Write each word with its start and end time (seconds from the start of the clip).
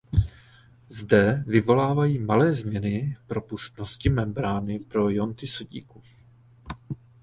Zde 0.89 1.43
vyvolávají 1.47 2.19
malé 2.19 2.53
změny 2.53 3.17
propustnosti 3.27 4.09
membrány 4.09 4.79
pro 4.79 5.09
ionty 5.09 5.47
sodíku. 5.47 6.03